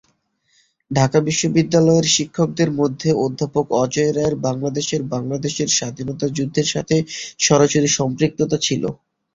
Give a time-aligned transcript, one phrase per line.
[0.91, 6.95] ঢাকা বিশ্ববিদ্যালয়ের শিক্ষকদের মধ্যে অধ্যাপক অজয় রায়ের বাংলাদেশের বাংলাদেশের স্বাধীনতা যুদ্ধের সাথে
[7.39, 8.89] সরাসরি সম্পৃক্ততা ছিলো।